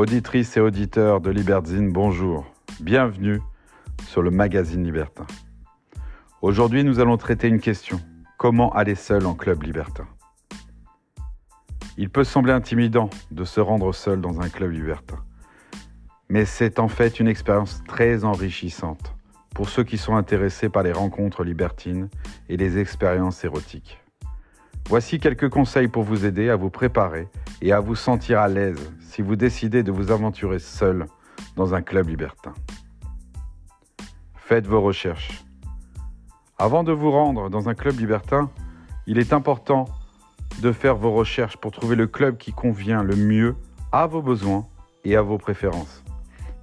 [0.00, 2.50] Auditrices et auditeurs de Libertine, bonjour.
[2.80, 3.38] Bienvenue
[4.08, 5.26] sur le magazine Libertin.
[6.40, 8.00] Aujourd'hui, nous allons traiter une question.
[8.38, 10.08] Comment aller seul en club libertin?
[11.98, 15.18] Il peut sembler intimidant de se rendre seul dans un club libertin.
[16.30, 19.14] Mais c'est en fait une expérience très enrichissante
[19.54, 22.08] pour ceux qui sont intéressés par les rencontres libertines
[22.48, 24.00] et les expériences érotiques.
[24.88, 27.28] Voici quelques conseils pour vous aider à vous préparer
[27.62, 31.06] et à vous sentir à l'aise si vous décidez de vous aventurer seul
[31.56, 32.54] dans un club libertin.
[34.34, 35.44] Faites vos recherches.
[36.58, 38.50] Avant de vous rendre dans un club libertin,
[39.06, 39.86] il est important
[40.60, 43.56] de faire vos recherches pour trouver le club qui convient le mieux
[43.92, 44.66] à vos besoins
[45.04, 46.04] et à vos préférences.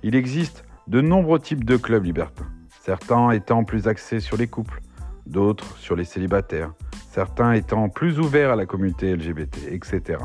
[0.04, 2.48] Il existe de nombreux types de clubs libertins,
[2.82, 4.82] certains étant plus axés sur les couples,
[5.26, 6.74] d'autres sur les célibataires,
[7.12, 10.20] certains étant plus ouverts à la communauté LGBT, etc.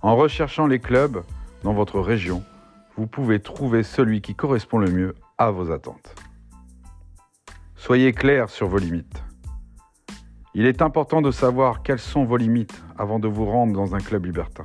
[0.00, 1.24] En recherchant les clubs
[1.64, 2.44] dans votre région,
[2.96, 6.14] vous pouvez trouver celui qui correspond le mieux à vos attentes.
[7.74, 9.24] Soyez clair sur vos limites.
[10.54, 13.98] Il est important de savoir quelles sont vos limites avant de vous rendre dans un
[13.98, 14.64] club libertin.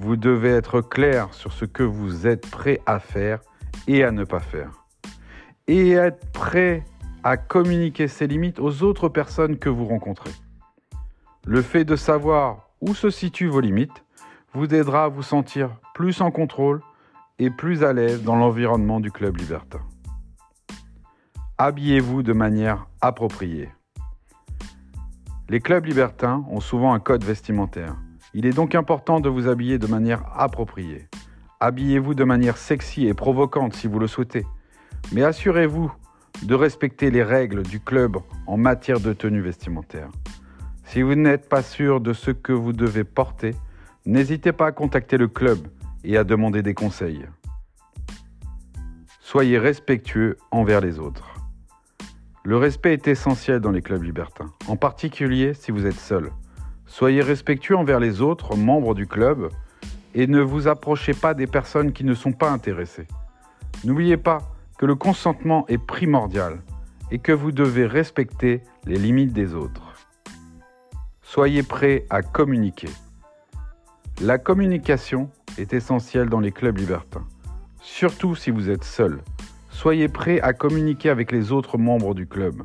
[0.00, 3.40] Vous devez être clair sur ce que vous êtes prêt à faire
[3.86, 4.84] et à ne pas faire.
[5.68, 6.84] Et être prêt
[7.22, 10.32] à communiquer ces limites aux autres personnes que vous rencontrez.
[11.44, 14.04] Le fait de savoir où se situent vos limites
[14.52, 16.80] vous aidera à vous sentir plus en contrôle
[17.38, 19.80] et plus à l'aise dans l'environnement du club libertin.
[21.58, 23.68] Habillez-vous de manière appropriée.
[25.48, 27.96] Les clubs libertins ont souvent un code vestimentaire.
[28.34, 31.08] Il est donc important de vous habiller de manière appropriée.
[31.60, 34.46] Habillez-vous de manière sexy et provocante si vous le souhaitez.
[35.12, 35.92] Mais assurez-vous
[36.42, 40.08] de respecter les règles du club en matière de tenue vestimentaire.
[40.84, 43.54] Si vous n'êtes pas sûr de ce que vous devez porter,
[44.10, 45.58] n'hésitez pas à contacter le club
[46.02, 47.26] et à demander des conseils.
[49.20, 51.28] Soyez respectueux envers les autres.
[52.42, 56.30] Le respect est essentiel dans les clubs libertins, en particulier si vous êtes seul.
[56.86, 59.48] Soyez respectueux envers les autres membres du club
[60.14, 63.06] et ne vous approchez pas des personnes qui ne sont pas intéressées.
[63.84, 64.38] N'oubliez pas
[64.76, 66.62] que le consentement est primordial
[67.12, 69.94] et que vous devez respecter les limites des autres.
[71.22, 72.88] Soyez prêt à communiquer.
[74.22, 77.26] La communication est essentielle dans les clubs libertins,
[77.80, 79.22] surtout si vous êtes seul.
[79.70, 82.62] Soyez prêt à communiquer avec les autres membres du club,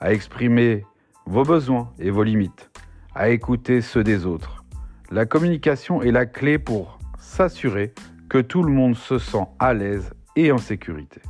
[0.00, 0.86] à exprimer
[1.26, 2.70] vos besoins et vos limites,
[3.14, 4.64] à écouter ceux des autres.
[5.10, 7.92] La communication est la clé pour s'assurer
[8.30, 11.20] que tout le monde se sent à l'aise et en sécurité.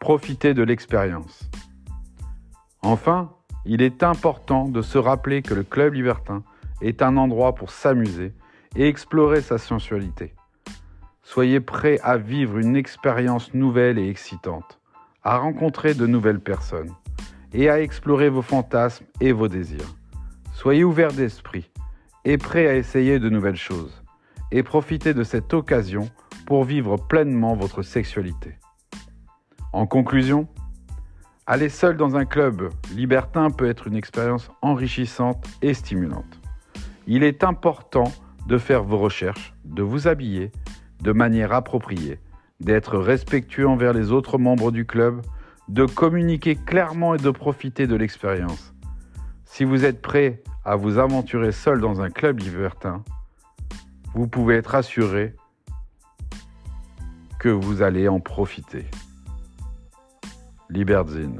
[0.00, 1.50] Profitez de l'expérience.
[2.80, 3.32] Enfin,
[3.66, 6.42] il est important de se rappeler que le club libertin
[6.80, 8.32] est un endroit pour s'amuser
[8.76, 10.34] et explorer sa sensualité.
[11.22, 14.80] Soyez prêt à vivre une expérience nouvelle et excitante,
[15.22, 16.94] à rencontrer de nouvelles personnes
[17.52, 19.94] et à explorer vos fantasmes et vos désirs.
[20.54, 21.70] Soyez ouvert d'esprit
[22.24, 24.02] et prêt à essayer de nouvelles choses
[24.50, 26.08] et profitez de cette occasion
[26.46, 28.58] pour vivre pleinement votre sexualité.
[29.72, 30.48] En conclusion,
[31.46, 36.40] aller seul dans un club libertin peut être une expérience enrichissante et stimulante.
[37.10, 38.12] Il est important
[38.46, 40.52] de faire vos recherches, de vous habiller
[41.00, 42.18] de manière appropriée,
[42.60, 45.22] d'être respectueux envers les autres membres du club,
[45.68, 48.74] de communiquer clairement et de profiter de l'expérience.
[49.46, 53.02] Si vous êtes prêt à vous aventurer seul dans un club libertin,
[54.14, 55.34] vous pouvez être assuré
[57.40, 58.84] que vous allez en profiter.
[60.68, 61.38] Libertzine.